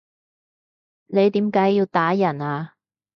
[1.05, 2.73] 你點解要打人啊？